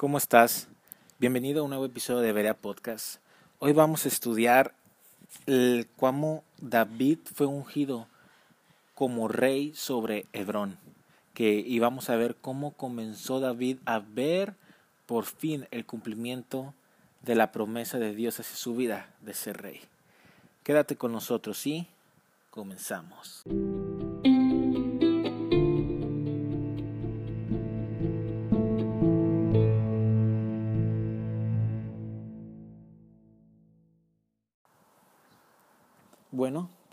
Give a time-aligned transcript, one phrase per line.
[0.00, 0.66] ¿Cómo estás?
[1.18, 3.20] Bienvenido a un nuevo episodio de Berea Podcast.
[3.58, 4.72] Hoy vamos a estudiar
[5.96, 8.08] cómo David fue ungido
[8.94, 10.78] como rey sobre Hebrón.
[11.34, 14.54] Que, y vamos a ver cómo comenzó David a ver
[15.04, 16.72] por fin el cumplimiento
[17.20, 19.82] de la promesa de Dios hacia su vida de ser rey.
[20.62, 21.86] Quédate con nosotros y
[22.50, 23.44] comenzamos.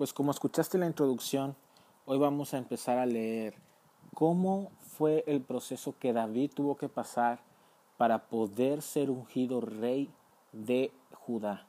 [0.08, 1.54] Pues como escuchaste la introducción,
[2.06, 3.56] hoy vamos a empezar a leer
[4.14, 7.42] cómo fue el proceso que David tuvo que pasar
[7.98, 10.10] para poder ser ungido rey
[10.54, 11.68] de Judá.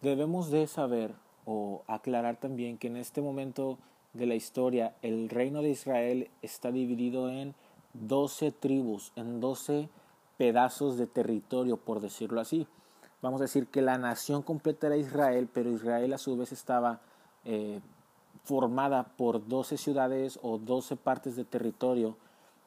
[0.00, 1.12] Debemos de saber
[1.44, 3.76] o aclarar también que en este momento
[4.14, 7.54] de la historia el reino de Israel está dividido en
[7.92, 9.90] doce tribus, en doce
[10.38, 12.66] pedazos de territorio, por decirlo así
[13.22, 17.00] vamos a decir que la nación completa era Israel, pero Israel a su vez estaba
[17.46, 17.80] eh,
[18.44, 22.16] formada por 12 ciudades o 12 partes de territorio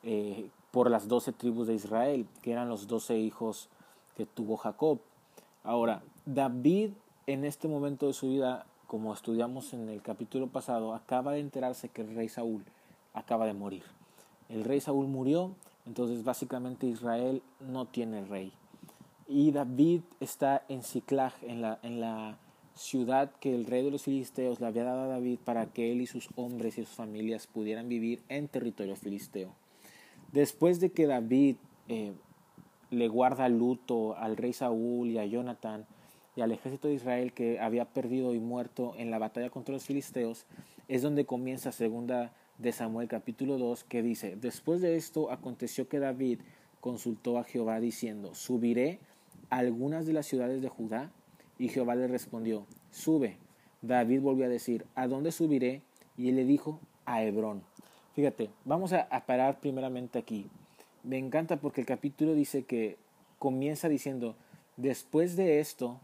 [0.03, 3.69] eh, por las 12 tribus de Israel, que eran los 12 hijos
[4.15, 4.99] que tuvo Jacob.
[5.63, 6.91] Ahora, David
[7.27, 11.89] en este momento de su vida, como estudiamos en el capítulo pasado, acaba de enterarse
[11.89, 12.63] que el rey Saúl
[13.13, 13.83] acaba de morir.
[14.49, 15.51] El rey Saúl murió,
[15.85, 18.51] entonces básicamente Israel no tiene rey.
[19.27, 22.37] Y David está en Ciclag, en la, en la
[22.79, 25.99] ciudad que el rey de los filisteos le había dado a David para que él
[25.99, 29.53] y sus hombres y sus familias pudieran vivir en territorio filisteo.
[30.31, 31.57] Después de que David
[31.89, 32.13] eh,
[32.89, 35.85] le guarda luto al rey Saúl y a Jonathan
[36.37, 39.83] y al ejército de Israel que había perdido y muerto en la batalla contra los
[39.83, 40.45] filisteos,
[40.87, 45.99] es donde comienza segunda de Samuel capítulo 2 que dice, después de esto aconteció que
[45.99, 46.39] David
[46.79, 48.99] consultó a Jehová diciendo, subiré
[49.49, 51.11] algunas de las ciudades de Judá?
[51.59, 53.37] Y Jehová le respondió, sube.
[53.81, 55.83] David volvió a decir, ¿a dónde subiré?
[56.17, 57.63] Y él le dijo, a Hebrón.
[58.15, 60.49] Fíjate, vamos a, parar primeramente aquí.
[61.03, 62.97] Me encanta porque el capítulo dice que
[63.37, 64.35] comienza diciendo,
[64.77, 65.99] después de esto,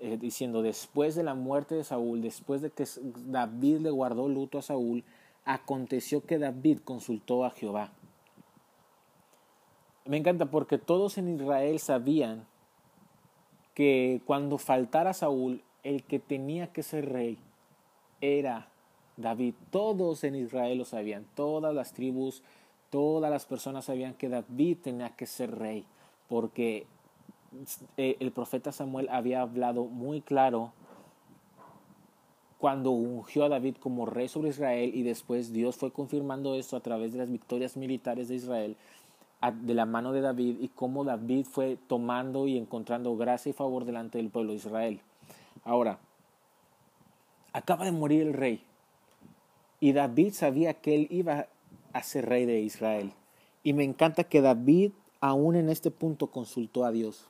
[0.00, 2.84] eh, diciendo, después de la muerte de Saúl, después de que
[3.26, 5.04] David le guardó luto a Saúl,
[5.44, 7.92] aconteció que David consultó a Jehová.
[10.06, 12.46] Me encanta porque todos en Israel sabían
[13.74, 17.38] que cuando faltara Saúl, el que tenía que ser rey
[18.20, 18.68] era
[19.16, 19.54] David.
[19.70, 22.42] Todos en Israel lo sabían, todas las tribus,
[22.90, 25.84] todas las personas sabían que David tenía que ser rey,
[26.28, 26.86] porque
[27.96, 30.72] eh, el profeta Samuel había hablado muy claro
[32.58, 36.80] cuando ungió a David como rey sobre Israel y después Dios fue confirmando esto a
[36.80, 38.76] través de las victorias militares de Israel
[39.50, 43.84] de la mano de David y cómo David fue tomando y encontrando gracia y favor
[43.84, 45.00] delante del pueblo de Israel.
[45.64, 45.98] Ahora,
[47.52, 48.62] acaba de morir el rey
[49.80, 51.46] y David sabía que él iba
[51.92, 53.12] a ser rey de Israel.
[53.62, 57.28] Y me encanta que David aún en este punto consultó a Dios.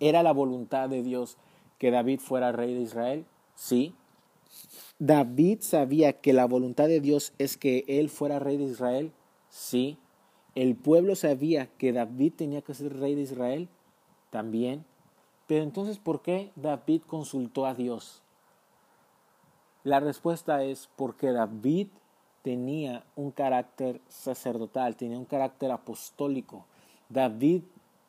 [0.00, 1.36] ¿Era la voluntad de Dios
[1.78, 3.24] que David fuera rey de Israel?
[3.54, 3.94] Sí.
[4.98, 9.12] David sabía que la voluntad de Dios es que él fuera rey de Israel.
[9.48, 9.98] Sí.
[10.54, 13.68] ¿El pueblo sabía que David tenía que ser rey de Israel?
[14.30, 14.84] También.
[15.46, 18.22] Pero entonces, ¿por qué David consultó a Dios?
[19.82, 21.88] La respuesta es porque David
[22.42, 26.66] tenía un carácter sacerdotal, tenía un carácter apostólico.
[27.08, 27.62] David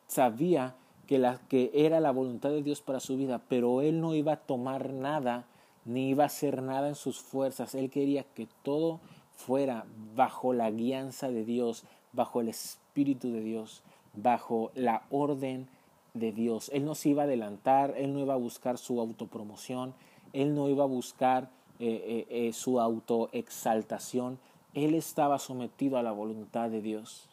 [0.06, 0.76] sabía
[1.06, 4.32] que, la, que era la voluntad de Dios para su vida, pero él no iba
[4.32, 5.46] a tomar nada,
[5.84, 7.74] ni iba a hacer nada en sus fuerzas.
[7.74, 9.00] Él quería que todo
[9.36, 11.84] fuera bajo la guianza de Dios,
[12.16, 13.82] bajo el Espíritu de Dios,
[14.14, 15.68] bajo la orden
[16.14, 16.70] de Dios.
[16.72, 19.94] Él no se iba a adelantar, él no iba a buscar su autopromoción,
[20.32, 24.38] él no iba a buscar eh, eh, eh, su autoexaltación,
[24.74, 27.28] él estaba sometido a la voluntad de Dios.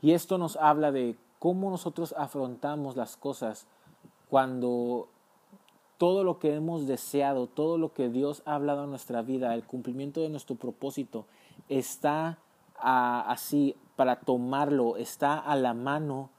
[0.00, 3.66] Y esto nos habla de cómo nosotros afrontamos las cosas
[4.28, 5.08] cuando
[5.98, 9.64] todo lo que hemos deseado, todo lo que Dios ha hablado en nuestra vida, el
[9.64, 11.26] cumplimiento de nuestro propósito,
[11.68, 12.38] está
[12.78, 16.30] así para tomarlo, está a la mano,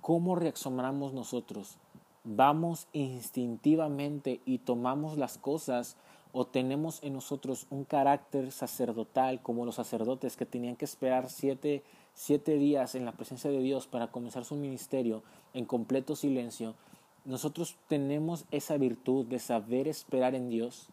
[0.00, 1.76] ¿cómo reaccionamos nosotros?
[2.24, 5.96] ¿Vamos instintivamente y tomamos las cosas
[6.32, 11.82] o tenemos en nosotros un carácter sacerdotal como los sacerdotes que tenían que esperar siete,
[12.14, 15.22] siete días en la presencia de Dios para comenzar su ministerio
[15.54, 16.74] en completo silencio?
[17.24, 20.88] Nosotros tenemos esa virtud de saber esperar en Dios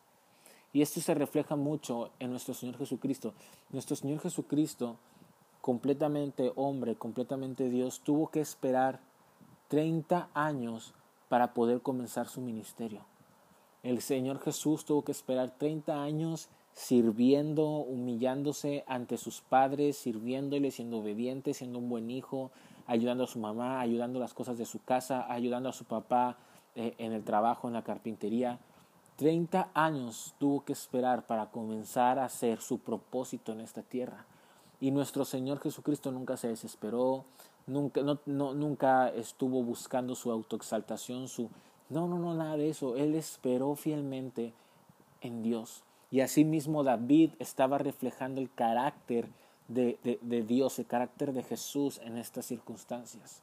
[0.77, 3.33] y esto se refleja mucho en nuestro Señor Jesucristo.
[3.71, 4.97] Nuestro Señor Jesucristo
[5.59, 8.99] completamente hombre, completamente Dios, tuvo que esperar
[9.69, 10.93] 30 años
[11.29, 13.01] para poder comenzar su ministerio.
[13.81, 20.99] El Señor Jesús tuvo que esperar 30 años sirviendo, humillándose ante sus padres, sirviéndole, siendo
[20.99, 22.51] obediente, siendo un buen hijo,
[22.85, 26.37] ayudando a su mamá, ayudando las cosas de su casa, ayudando a su papá
[26.75, 28.59] eh, en el trabajo, en la carpintería.
[29.17, 34.25] 30 años tuvo que esperar para comenzar a hacer su propósito en esta tierra.
[34.79, 37.25] Y nuestro Señor Jesucristo nunca se desesperó,
[37.65, 41.49] nunca, no, nunca estuvo buscando su autoexaltación, su...
[41.89, 42.95] No, no, no, nada de eso.
[42.95, 44.53] Él esperó fielmente
[45.21, 45.83] en Dios.
[46.11, 49.29] Y asimismo David estaba reflejando el carácter
[49.67, 53.41] de, de, Dios, el carácter de Jesús en estas circunstancias.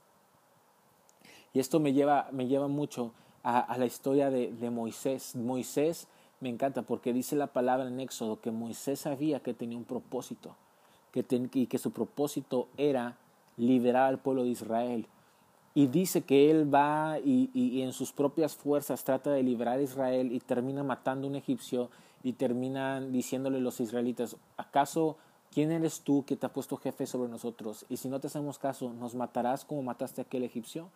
[1.53, 3.13] Y esto me lleva, me lleva mucho
[3.45, 5.37] a, la historia de, de, Moisés.
[5.37, 6.09] Moisés
[6.41, 10.57] me encanta porque dice la palabra en Éxodo que Moisés sabía que tenía un propósito
[11.15, 13.17] que y que su propósito era
[13.57, 15.07] liberar al pueblo de Israel.
[15.73, 19.83] Y dice que él va y, y, en sus propias fuerzas trata de liberar a
[19.83, 21.89] Israel y termina matando a un egipcio
[22.23, 25.17] y terminan diciéndole los israelitas, ¿acaso
[25.53, 27.87] quién eres tú que te ha puesto jefe sobre nosotros?
[27.89, 30.89] Y si no te hacemos caso, ¿nos matarás como mataste a aquel egipcio?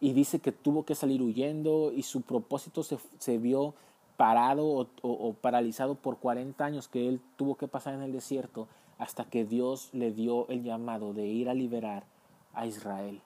[0.00, 3.74] Y dice que tuvo que salir huyendo y su propósito se, se vio
[4.16, 8.68] parado o, o, paralizado por 40 años que él tuvo que pasar en el desierto
[8.98, 12.04] hasta que Dios le dio el llamado de ir a liberar
[12.54, 13.20] a Israel.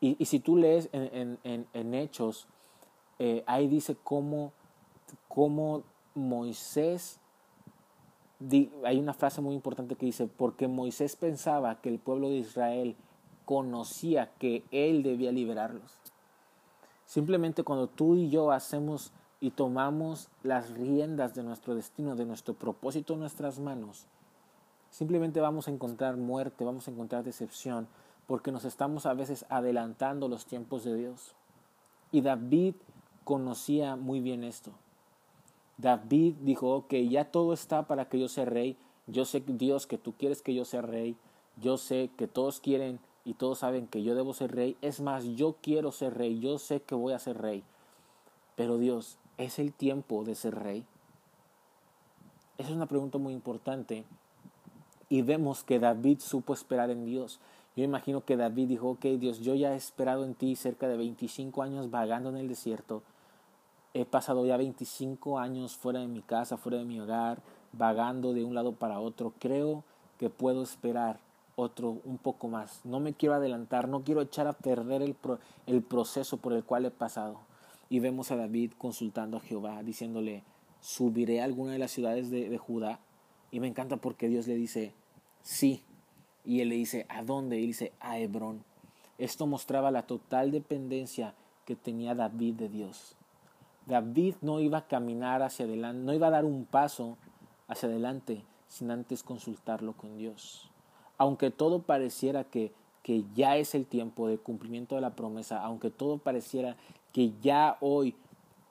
[0.00, 2.46] Y, y si tú lees en, en, en Hechos,
[3.18, 4.52] eh, ahí dice cómo
[5.28, 5.84] cómo
[6.14, 7.20] Moisés,
[8.84, 12.96] hay una frase muy importante que dice, porque Moisés pensaba que el pueblo de Israel
[13.48, 15.90] conocía que él debía liberarlos.
[17.06, 19.10] Simplemente cuando tú y yo hacemos
[19.40, 24.04] y tomamos las riendas de nuestro destino, de nuestro propósito en nuestras manos,
[24.90, 27.88] simplemente vamos a encontrar muerte, vamos a encontrar decepción,
[28.26, 31.34] porque nos estamos a veces adelantando los tiempos de Dios.
[32.12, 32.74] Y David
[33.24, 34.72] conocía muy bien esto.
[35.78, 38.76] David dijo, ok, ya todo está para que yo sea rey.
[39.06, 41.16] Yo sé, Dios, que tú quieres que yo sea rey.
[41.56, 44.76] Yo sé que todos quieren y todos saben que yo debo ser rey.
[44.80, 46.40] Es más, yo quiero ser rey.
[46.40, 47.62] Yo sé que voy a ser rey.
[48.56, 50.84] Pero Dios, ¿es el tiempo de ser rey?
[52.56, 54.04] Esa es una pregunta muy importante.
[55.08, 57.40] Y vemos que David supo esperar en Dios.
[57.76, 60.96] Yo imagino que David dijo, ok Dios, yo ya he esperado en ti cerca de
[60.96, 63.02] 25 años vagando en el desierto
[63.94, 67.40] He pasado ya 25 años fuera de mi casa, fuera de mi hogar,
[67.72, 69.32] vagando de un lado para otro.
[69.38, 69.82] Creo
[70.18, 71.18] que puedo esperar
[71.58, 72.84] otro un poco más.
[72.84, 75.16] No me quiero adelantar, no quiero echar a perder el,
[75.66, 77.40] el proceso por el cual he pasado.
[77.90, 80.44] Y vemos a David consultando a Jehová, diciéndole,
[80.80, 83.00] ¿subiré a alguna de las ciudades de, de Judá?
[83.50, 84.94] Y me encanta porque Dios le dice,
[85.42, 85.82] sí.
[86.44, 87.58] Y él le dice, ¿a dónde?
[87.58, 88.62] Y dice, a Hebrón.
[89.18, 91.34] Esto mostraba la total dependencia
[91.64, 93.16] que tenía David de Dios.
[93.86, 97.16] David no iba a caminar hacia adelante, no iba a dar un paso
[97.66, 100.67] hacia adelante sin antes consultarlo con Dios.
[101.18, 102.72] Aunque todo pareciera que,
[103.02, 106.76] que ya es el tiempo de cumplimiento de la promesa, aunque todo pareciera
[107.12, 108.14] que ya hoy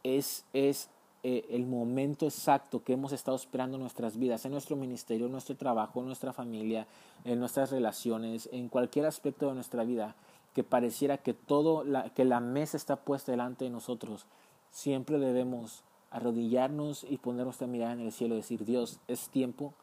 [0.03, 0.89] es, es
[1.23, 5.31] eh, el momento exacto que hemos estado esperando en nuestras vidas, en nuestro ministerio, en
[5.31, 6.87] nuestro trabajo, en nuestra familia,
[7.25, 10.15] en nuestras relaciones, en cualquier aspecto de nuestra vida,
[10.53, 14.25] que pareciera que todo la, que la mesa está puesta delante de nosotros
[14.71, 19.73] siempre debemos arrodillarnos y poner nuestra mirada en el cielo y decir, Dios, es tiempo.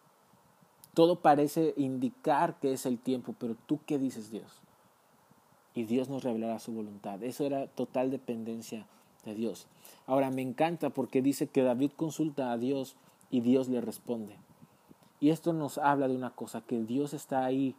[0.95, 4.61] Todo parece indicar que es el tiempo, pero tú qué dices Dios?
[5.75, 7.23] Y Dios nos revelará su voluntad.
[7.23, 8.87] Eso era total dependencia
[9.25, 9.67] de Dios.
[10.07, 12.95] Ahora me encanta porque dice que David consulta a Dios
[13.31, 14.37] y Dios le responde.
[15.21, 17.75] Y esto nos habla de una cosa, que Dios está ahí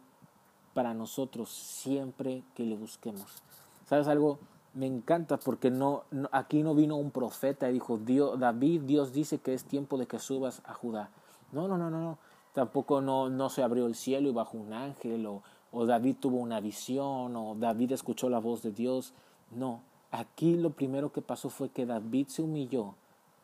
[0.74, 3.42] para nosotros siempre que le busquemos.
[3.86, 4.38] ¿Sabes algo?
[4.76, 9.38] me encanta porque no, aquí no vino un profeta y dijo, Dios, David, Dios dice
[9.38, 11.08] que es tiempo de que subas a Judá.
[11.50, 12.18] No, no, no, no, no.
[12.56, 16.38] Tampoco no, no se abrió el cielo y bajó un ángel o, o David tuvo
[16.38, 19.12] una visión o David escuchó la voz de Dios.
[19.50, 22.94] No, aquí lo primero que pasó fue que David se humilló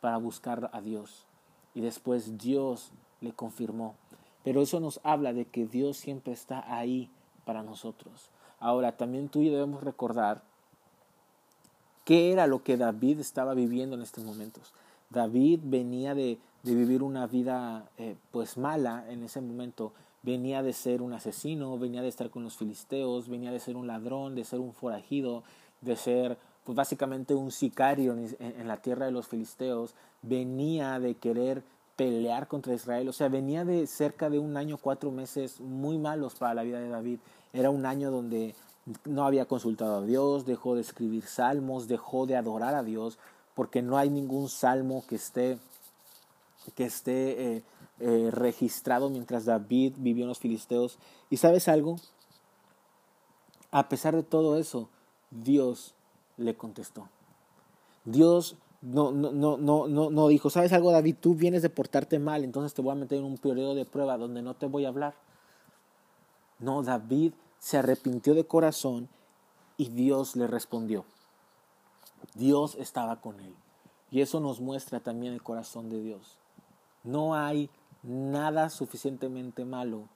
[0.01, 1.27] para buscar a Dios
[1.75, 2.91] y después Dios
[3.21, 3.93] le confirmó.
[4.43, 7.11] Pero eso nos habla de que Dios siempre está ahí
[7.45, 8.31] para nosotros.
[8.59, 10.41] Ahora, también tú y yo debemos recordar
[12.05, 14.73] ¿Qué era lo que David estaba viviendo en estos momentos?
[15.09, 19.93] David venía de, de vivir una vida eh, pues mala en ese momento.
[20.21, 23.87] Venía de ser un asesino, venía de estar con los filisteos, venía de ser un
[23.87, 25.43] ladrón, de ser un forajido,
[25.81, 29.93] de ser pues básicamente un sicario en, en la tierra de los filisteos.
[30.21, 31.63] Venía de querer
[31.95, 33.09] pelear contra Israel.
[33.09, 36.79] O sea, venía de cerca de un año, cuatro meses muy malos para la vida
[36.79, 37.19] de David.
[37.51, 38.55] Era un año donde
[39.05, 43.17] no había consultado a Dios, dejó de escribir salmos, dejó de adorar a Dios,
[43.53, 45.57] porque no hay ningún salmo que esté,
[46.75, 47.63] que esté eh,
[47.99, 50.97] eh, registrado mientras David vivió en los filisteos.
[51.29, 51.97] ¿Y sabes algo?
[53.71, 54.89] A pesar de todo eso,
[55.31, 55.95] Dios
[56.37, 57.09] le contestó.
[58.05, 61.15] Dios no, no, no, no, no, no dijo, ¿sabes algo, David?
[61.21, 64.17] Tú vienes de portarte mal, entonces te voy a meter en un periodo de prueba
[64.17, 65.15] donde no te voy a hablar.
[66.59, 69.07] No, David se arrepintió de corazón
[69.77, 71.05] y Dios le respondió.
[72.35, 73.55] Dios estaba con él.
[74.11, 76.37] Y eso nos muestra también el corazón de Dios.
[77.03, 77.69] No hay
[78.01, 80.07] nada suficientemente malo,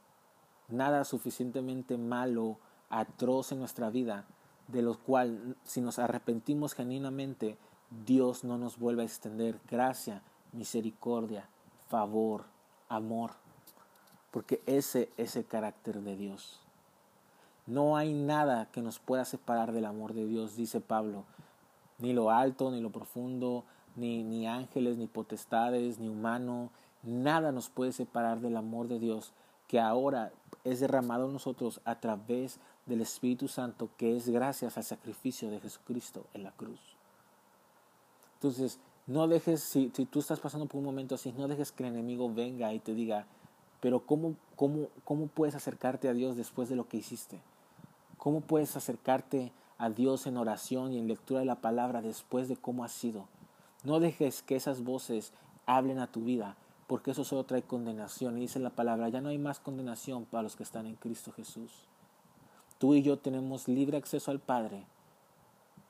[0.67, 2.57] nada suficientemente malo,
[2.89, 4.25] atroz en nuestra vida,
[4.67, 7.57] de lo cual si nos arrepentimos genuinamente,
[8.05, 11.49] Dios no nos vuelve a extender gracia, misericordia,
[11.87, 12.45] favor,
[12.89, 13.31] amor,
[14.31, 16.61] porque ese es el carácter de Dios.
[17.65, 21.25] No hay nada que nos pueda separar del amor de Dios, dice Pablo,
[21.99, 23.65] ni lo alto, ni lo profundo,
[23.97, 26.69] ni, ni ángeles, ni potestades, ni humano,
[27.03, 29.33] nada nos puede separar del amor de Dios
[29.67, 30.31] que ahora
[30.63, 35.59] es derramado en nosotros a través del Espíritu Santo, que es gracias al sacrificio de
[35.59, 36.79] Jesucristo en la cruz.
[38.35, 41.83] Entonces, no dejes, si, si tú estás pasando por un momento así, no dejes que
[41.83, 43.25] el enemigo venga y te diga,
[43.81, 47.39] pero ¿cómo, cómo, ¿cómo puedes acercarte a Dios después de lo que hiciste?
[48.17, 52.57] ¿Cómo puedes acercarte a Dios en oración y en lectura de la palabra después de
[52.57, 53.27] cómo has sido?
[53.87, 55.31] No dejes que esas voces
[55.65, 58.37] hablen a tu vida, porque eso solo trae condenación.
[58.37, 61.31] Y dice la palabra, ya no hay más condenación para los que están en Cristo
[61.31, 61.71] Jesús.
[62.79, 64.83] Tú y yo tenemos libre acceso al Padre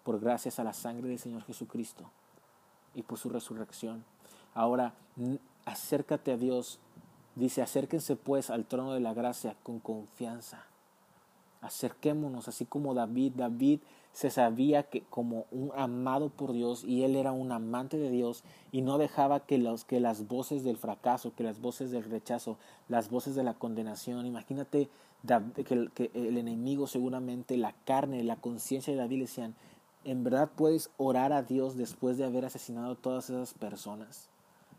[0.04, 2.04] por gracias a la sangre del Señor Jesucristo
[2.94, 4.06] y por su resurrección.
[4.54, 4.94] Ahora,
[5.66, 6.77] acércate a Dios.
[7.34, 10.68] Dice, acérquense pues al trono de la gracia con confianza.
[11.62, 13.34] Acerquémonos, así como David.
[13.38, 13.80] David
[14.17, 18.43] se sabía que como un amado por Dios y él era un amante de Dios
[18.71, 22.57] y no dejaba que, los, que las voces del fracaso, que las voces del rechazo,
[22.88, 24.89] las voces de la condenación, imagínate
[25.55, 29.53] que, que el enemigo seguramente, la carne, la conciencia de David decían,
[30.03, 34.29] ¿En verdad puedes orar a Dios después de haber asesinado a todas esas personas?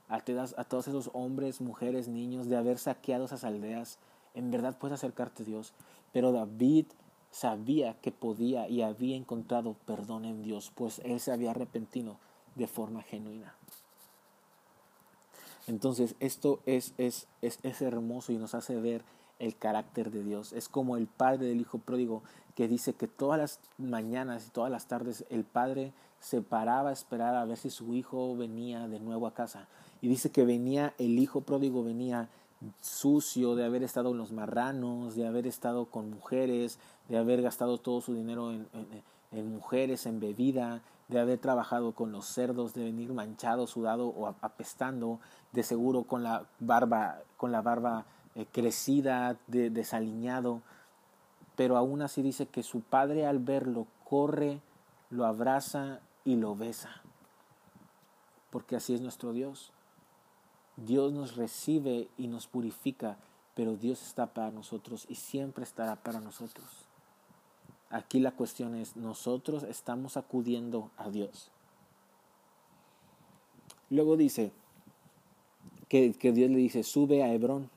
[0.09, 4.01] A, a todos esos hombres, mujeres, niños, de haber saqueado esas aldeas.
[4.35, 5.75] ¿En verdad puedes acercarte a Dios?
[6.13, 6.87] Pero David
[7.31, 12.17] sabía que podía y había encontrado perdón en Dios, pues él se había arrepentido
[12.55, 13.55] de forma genuina.
[15.67, 19.03] Entonces, esto es, es, es, es hermoso y nos hace ver
[19.39, 20.53] el carácter de Dios.
[20.53, 22.23] Es como el padre del hijo pródigo
[22.55, 26.93] que dice que todas las mañanas y todas las tardes el padre se paraba a
[26.93, 29.69] esperar a ver si su hijo venía de nuevo a casa.
[30.01, 32.29] Y dice que venía, el hijo pródigo venía
[32.81, 37.79] sucio de haber estado en los marranos, de haber estado con mujeres, de haber gastado
[37.79, 38.69] todo su dinero en,
[39.33, 44.27] en, mujeres, en bebida, de haber trabajado con los cerdos, de venir manchado, sudado o
[44.41, 45.21] apestando,
[45.53, 50.63] de seguro con la barba, con la barba eh, crecida, de, desaliñado,
[51.57, 54.61] pero aún así dice que su padre al verlo corre,
[55.11, 57.03] lo abraza y lo besa,
[58.51, 59.73] porque así es nuestro Dios.
[60.87, 63.19] Dios nos recibe y nos purifica,
[63.55, 66.67] pero Dios está para nosotros y siempre estará para nosotros.
[67.91, 71.51] Aquí la cuestión es, nosotros estamos acudiendo a Dios.
[73.91, 74.53] Luego dice
[75.89, 77.71] que, Dios le dice, sube a Hebrón.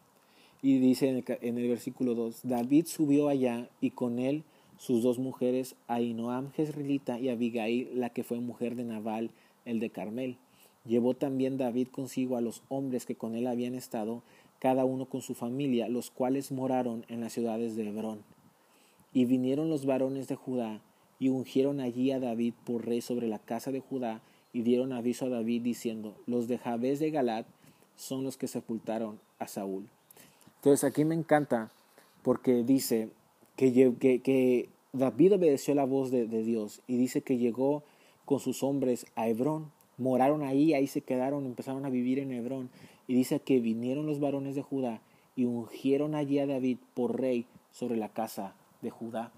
[0.61, 4.43] Y dice en el, versículo 2, David subió allá y con él
[4.77, 9.31] sus dos mujeres, Ainoam Jezreelita y Abigail, la que fue mujer de Nabal,
[9.65, 10.37] el de Carmel.
[10.85, 14.23] Llevó también David consigo a los hombres que con él habían estado,
[14.59, 18.23] cada uno con su familia, los cuales moraron en las ciudades de Hebrón.
[19.13, 20.81] Y vinieron los varones de Judá,
[21.19, 24.21] y ungieron allí a David por rey sobre la casa de Judá,
[24.53, 27.45] y dieron aviso a David diciendo, los de Jabes de Galat
[27.95, 29.87] son los que sepultaron a Saúl.
[30.57, 31.71] Entonces aquí me encanta
[32.21, 33.09] porque dice
[33.55, 37.83] que, que, David obedeció la voz de, Dios y dice que llegó
[38.25, 39.71] con sus hombres a Hebrón,
[40.01, 42.71] moraron ahí, ahí se quedaron, empezaron a vivir en Hebrón
[43.07, 45.01] y dice que vinieron los varones de Judá
[45.35, 49.31] y ungieron allí a David por rey sobre la casa de Judá.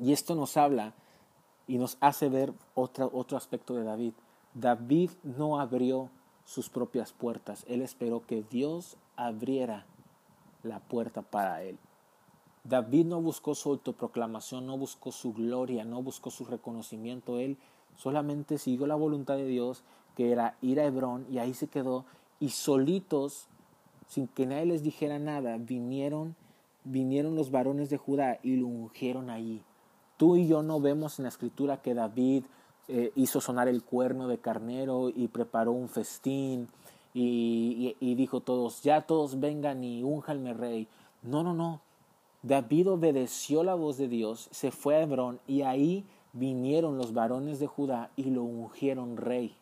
[0.00, 0.94] Y esto nos habla
[1.66, 4.14] y nos hace ver otro, aspecto de David.
[4.54, 6.08] David no abrió
[6.46, 9.84] sus propias puertas, él esperó que Dios abriera
[10.62, 11.78] la puerta para él.
[12.64, 17.38] David no buscó su autoproclamación, no buscó su gloria, no buscó su reconocimiento.
[17.38, 17.58] Él
[17.96, 19.82] solamente siguió la voluntad de Dios,
[20.16, 22.04] que era ir a Hebrón, y ahí se quedó.
[22.38, 23.48] y solitos,
[24.08, 26.36] sin que nadie les dijera nada, vinieron,
[26.84, 29.62] vinieron los varones de Judá y lo ungieron allí.
[30.16, 32.44] Tú y yo no vemos en la escritura que David
[32.88, 36.68] eh, hizo sonar el cuerno de carnero y preparó un festín
[37.12, 40.88] y, y, dijo todos, ya todos vengan y únjanme rey.
[41.22, 41.80] No, no, no.
[42.42, 46.04] David obedeció la voz de Dios, se fue a Hebrón y ahí
[46.36, 49.56] vinieron los varones de Judá y lo ungieron rey.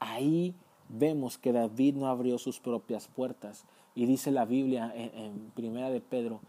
[0.00, 0.54] Ahí
[0.88, 3.64] vemos que David no abrió sus propias puertas.
[3.94, 6.40] Y dice la Biblia en, en, Primera de Pedro,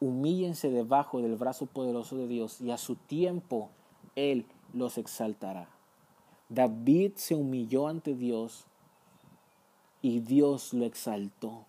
[0.00, 3.70] humíllense debajo del brazo poderoso de Dios y a su tiempo
[4.16, 5.68] Él los exaltará.
[6.48, 8.66] David se humilló ante Dios
[10.02, 11.64] y Dios lo exaltó.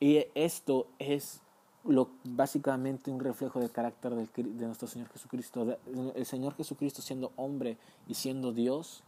[0.00, 1.42] Y esto es
[1.88, 5.78] lo, básicamente un reflejo del carácter de nuestro Señor Jesucristo.
[6.14, 9.02] El Señor Jesucristo siendo hombre y siendo Dios,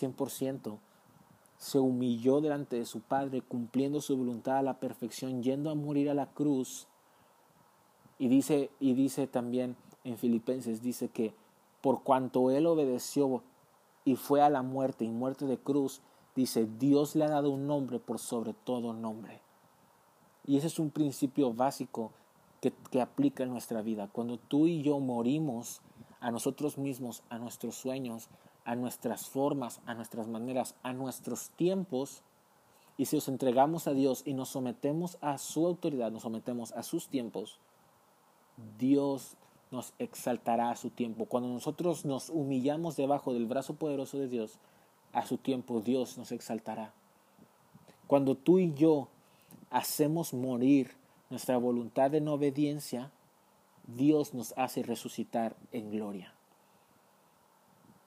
[0.00, 0.78] 100%,
[1.58, 6.10] se humilló delante de su Padre, cumpliendo su voluntad a la perfección, yendo a morir
[6.10, 6.88] a la cruz.
[8.18, 11.34] Y dice, y dice también en Filipenses, dice que
[11.80, 13.42] por cuanto Él obedeció
[14.04, 16.00] y fue a la muerte y muerte de cruz,
[16.34, 19.40] dice, Dios le ha dado un nombre por sobre todo nombre.
[20.44, 22.10] Y ese es un principio básico
[22.62, 24.08] que, aplica en nuestra vida.
[24.12, 25.82] Cuando tú y yo morimos
[26.20, 28.28] a nosotros mismos, a nuestros sueños,
[28.64, 32.22] a nuestras formas, a nuestras maneras, a nuestros tiempos,
[32.96, 36.84] y si os entregamos a Dios y nos sometemos a su autoridad, nos sometemos a
[36.84, 37.58] sus tiempos,
[38.78, 39.36] Dios
[39.72, 41.24] nos exaltará a su tiempo.
[41.24, 44.58] Cuando nosotros nos humillamos debajo del brazo poderoso de Dios,
[45.12, 46.92] a su tiempo Dios nos exaltará.
[48.06, 49.08] Cuando tú y yo
[49.70, 51.01] hacemos morir
[51.32, 53.10] nuestra voluntad en obediencia,
[53.86, 56.32] Dios nos hace resucitar en gloria.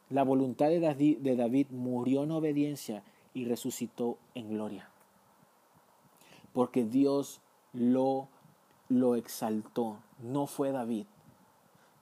[0.10, 3.04] La voluntad de David, murió en obediencia
[3.34, 4.90] y resucitó en gloria.
[6.54, 7.42] Porque Dios
[7.74, 8.30] lo,
[8.88, 11.08] lo exaltó, no fue David.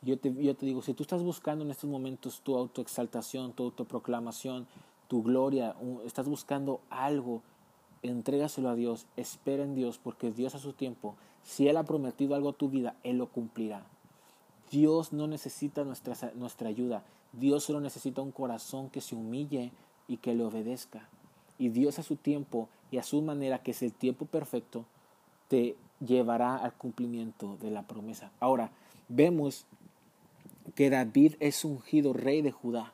[0.02, 3.64] Yo te, yo te digo, si tú estás buscando en estos momentos tu autoexaltación, tu
[3.64, 4.68] autoproclamación,
[5.08, 7.42] tu gloria, estás buscando algo
[8.04, 12.36] entrégaselo a Dios, espera en Dios, porque Dios a su tiempo, si Él ha prometido
[12.36, 13.84] algo a tu vida, Él lo cumplirá.
[14.72, 19.72] Dios no necesita nuestra, nuestra ayuda, Dios solo necesita un corazón que se humille
[20.08, 21.08] y que le obedezca.
[21.58, 24.86] Y Dios a su tiempo y a su manera, que es el tiempo perfecto,
[25.48, 28.32] te llevará al cumplimiento de la promesa.
[28.40, 28.72] Ahora,
[29.10, 29.66] vemos
[30.76, 32.94] que David es ungido rey de Judá.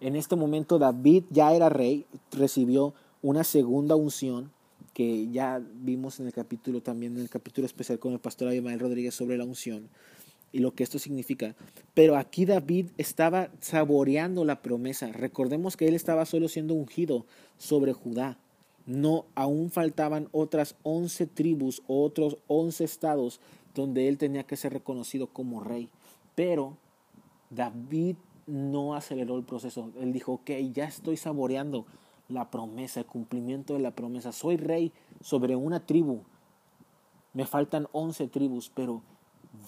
[0.00, 4.52] En este momento David ya era rey, recibió una segunda unción
[4.92, 8.80] que ya vimos en el capítulo también, en el capítulo especial con el pastor Abimael
[8.80, 9.88] Rodríguez sobre la unción
[10.52, 11.54] y lo que esto significa.
[11.94, 15.10] Pero aquí David estaba saboreando la promesa.
[15.12, 17.24] Recordemos que él estaba solo siendo ungido
[17.56, 18.38] sobre Judá.
[18.84, 23.40] No, aún faltaban otras once tribus o otros once estados
[23.74, 25.88] donde él tenía que ser reconocido como rey.
[26.34, 26.76] Pero
[27.48, 29.90] David no aceleró el proceso.
[30.00, 31.86] Él dijo, ok, ya estoy saboreando
[32.32, 34.32] la promesa, el cumplimiento de la promesa.
[34.32, 36.22] Soy rey sobre una tribu.
[37.32, 39.02] Me faltan once tribus, pero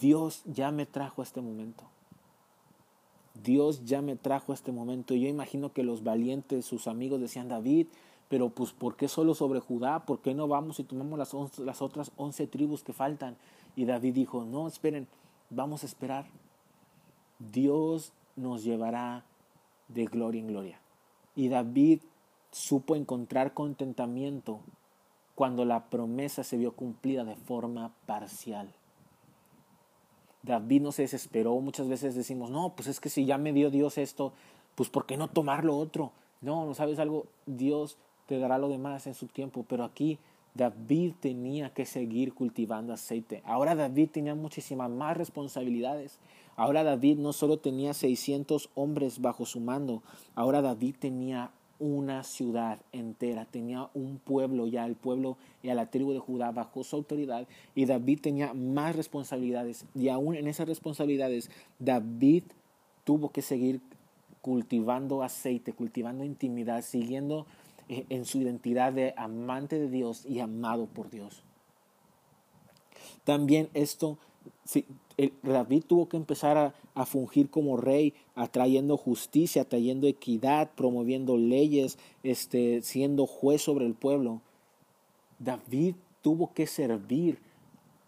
[0.01, 1.85] Dios ya me trajo a este momento.
[3.43, 5.15] Dios ya me trajo a este momento.
[5.15, 7.89] Yo imagino que los valientes, sus amigos decían, David,
[8.29, 10.07] pero pues ¿por qué solo sobre Judá?
[10.07, 13.37] ¿Por qué no vamos y tomamos las, las otras once tribus que faltan?
[13.77, 15.09] Y David dijo, no, esperen,
[15.51, 16.27] vamos a esperar.
[17.39, 19.25] Dios nos llevará
[19.89, 20.81] de gloria en gloria.
[21.37, 22.01] Y David
[22.55, 24.61] supo encontrar contentamiento
[25.35, 28.73] cuando la promesa se vio cumplida de forma parcial.
[30.45, 33.71] David no se desesperó, muchas veces decimos, no, pues es que si ya me dio
[33.71, 34.33] Dios esto,
[34.77, 36.13] pues ¿por qué no tomar lo otro?
[36.43, 40.21] No, no sabes algo, Dios te dará lo demás en su tiempo, pero aquí
[40.55, 43.43] David tenía que seguir cultivando aceite.
[43.45, 46.21] Ahora David tenía muchísimas más responsabilidades.
[46.55, 50.05] Ahora David no solo tenía 600 hombres bajo su mando,
[50.37, 55.91] ahora David tenía una ciudad entera, tenía un pueblo ya, el pueblo y a la
[55.91, 60.69] tribu de Judá bajo su autoridad y David tenía más responsabilidades y aún en esas
[60.69, 62.45] responsabilidades David
[63.05, 63.81] tuvo que seguir
[64.41, 67.47] cultivando aceite, cultivando intimidad, siguiendo
[67.89, 71.43] eh, en su identidad de amante de Dios y amado por Dios.
[73.25, 74.19] También esto
[75.43, 81.99] David tuvo que empezar a, a, fungir como rey, atrayendo justicia, atrayendo equidad, promoviendo leyes,
[82.23, 84.41] este, siendo juez sobre el pueblo.
[85.39, 87.39] David tuvo que servir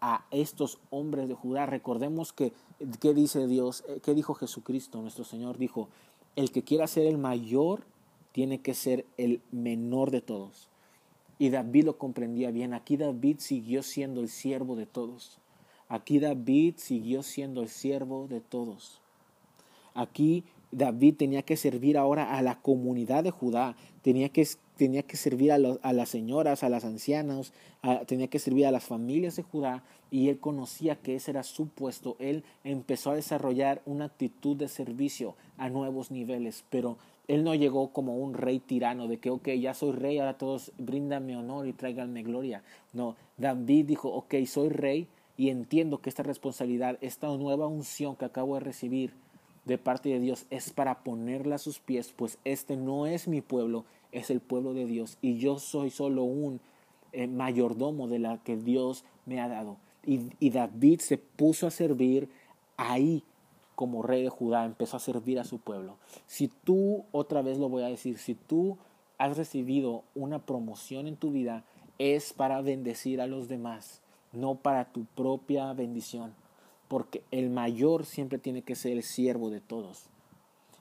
[0.01, 1.65] a estos hombres de Judá.
[1.65, 2.53] Recordemos que,
[2.99, 3.83] ¿qué dice Dios?
[3.87, 5.01] Eh, ¿Qué dijo Jesucristo?
[5.01, 5.89] Nuestro Señor dijo,
[6.35, 7.83] el que quiera ser el mayor
[8.31, 10.69] tiene que ser el menor de todos.
[11.39, 12.73] Y David lo comprendía bien.
[12.73, 15.39] Aquí David siguió siendo el siervo de todos.
[15.89, 18.99] Aquí David siguió siendo el siervo de todos.
[19.93, 24.45] Aquí David tenía que servir ahora a la comunidad de Judá, tenía que,
[24.75, 27.53] tenía que servir a, las señoras, a las ancianas,
[28.05, 31.67] tenía que servir a las familias de Judá y él conocía que ese era su
[31.67, 32.17] puesto.
[32.19, 36.97] Él empezó a desarrollar una actitud de servicio a nuevos niveles, pero
[37.29, 40.71] él no llegó como un rey tirano de que, ok, ya soy rey, ahora todos
[40.77, 42.61] bríndanme honor y tráiganme gloria.
[42.93, 48.25] No, David dijo, ok, soy rey y entiendo que esta responsabilidad, esta nueva unción que
[48.25, 49.13] acabo de recibir,
[49.65, 53.41] de parte de Dios es para ponerla a sus pies, pues este no es mi
[53.41, 56.61] pueblo, es el pueblo de Dios y yo soy solo un
[57.11, 59.77] eh, mayordomo de la que Dios me ha dado.
[60.05, 62.29] Y, y David se puso a servir
[62.77, 63.23] ahí
[63.75, 65.97] como rey de Judá, empezó a servir a su pueblo.
[66.25, 68.77] Si tú, otra vez lo voy a decir, si tú
[69.17, 71.63] has recibido una promoción en tu vida,
[71.99, 74.01] es para bendecir a los demás,
[74.37, 76.33] no para tu propia bendición
[76.87, 80.05] porque el mayor siempre tiene que ser el siervo de todos.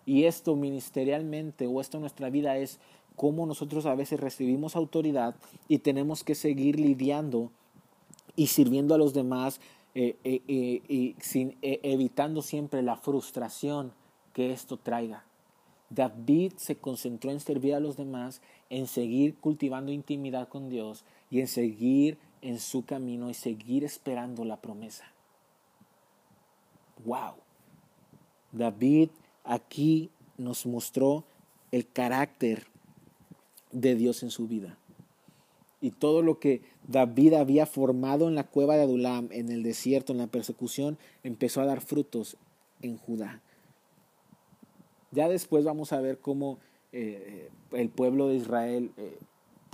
[0.04, 2.78] Y esto ministerialmente o esto en nuestra vida es
[3.16, 5.34] cómo nosotros a veces recibimos autoridad
[5.68, 7.50] y tenemos que seguir lidiando
[8.36, 9.60] y sirviendo a los demás
[9.94, 13.92] eh, eh, eh, y sin, evitando siempre la frustración
[14.32, 15.24] que esto traiga.
[15.88, 21.40] David se concentró en servir a los demás, en seguir cultivando intimidad con Dios y
[21.40, 25.04] en seguir en su camino y seguir esperando la promesa
[27.04, 27.34] wow.
[28.52, 29.10] David
[29.44, 31.24] aquí nos mostró
[31.72, 32.66] el carácter
[33.72, 34.78] de Dios en su vida.
[35.80, 40.12] Y todo lo que David había formado en la cueva de Adulam, en el desierto,
[40.12, 42.36] en la persecución, empezó a dar frutos
[42.80, 43.42] en Judá.
[45.10, 46.58] Ya después vamos a ver cómo
[46.92, 49.18] eh, el pueblo de Israel eh,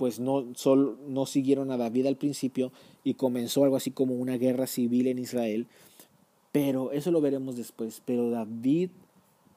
[0.03, 2.73] pues no, solo, no siguieron a David al principio
[3.05, 5.65] y comenzó algo así como una guerra civil en Israel.
[6.51, 8.01] Pero eso lo veremos después.
[8.05, 8.89] Pero David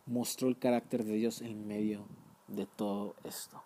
[0.07, 2.07] mostró el carácter de Dios en medio
[2.47, 3.61] de todo esto.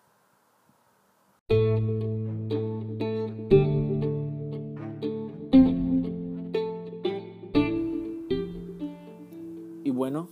[9.83, 10.29] Y bueno,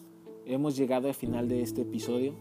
[0.48, 2.34] hemos llegado al final de este episodio.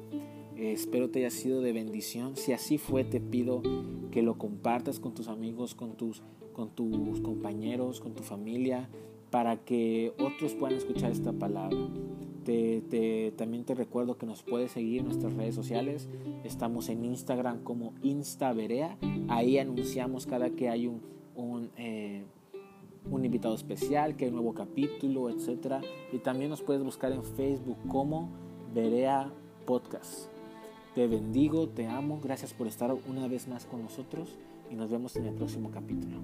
[0.59, 2.37] Eh, espero te haya sido de bendición.
[2.37, 3.63] Si así fue, te pido
[4.11, 8.89] que lo compartas con tus amigos, con tus, con tus compañeros, con tu familia,
[9.31, 11.79] para que otros puedan escuchar esta palabra.
[12.45, 16.09] Te, también te recuerdo que nos puedes seguir en nuestras redes sociales.
[16.43, 18.99] Estamos en Instagram como InstaVerea.
[19.29, 21.03] Ahí anunciamos cada que hay un,
[21.37, 22.25] un, eh,
[23.09, 25.85] un invitado especial, que hay un nuevo capítulo, etc.
[26.11, 28.31] Y también nos puedes buscar en Facebook como
[28.75, 29.31] Verea
[29.67, 30.38] Podcast.
[30.95, 32.21] Te bendigo, te amo.
[32.23, 34.31] Gracias por estar una vez más con nosotros
[34.71, 36.19] y nos vemos en el próximo capítulo.